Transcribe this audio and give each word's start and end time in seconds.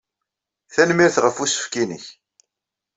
Tanemmirt 0.73 1.17
ɣef 1.23 1.37
usefk-nnek. 1.43 2.05